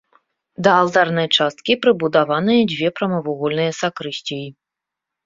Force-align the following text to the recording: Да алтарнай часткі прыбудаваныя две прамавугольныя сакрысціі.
Да 0.67 0.71
алтарнай 0.83 1.27
часткі 1.37 1.75
прыбудаваныя 1.83 2.61
две 2.71 2.89
прамавугольныя 3.01 3.71
сакрысціі. 3.81 4.47